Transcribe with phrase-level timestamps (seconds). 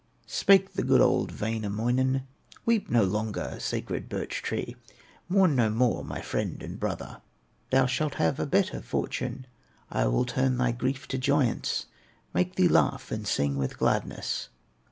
[0.25, 2.23] Spake the good, old Wainamoinen:
[2.65, 4.75] "Weep no longer, sacred birch tree,
[5.29, 7.21] Mourn no more, my friend and brother,
[7.69, 9.45] Thou shalt have a better fortune;
[9.91, 11.85] I will turn thy grief to joyance,
[12.33, 14.49] Make thee laugh and sing with gladness."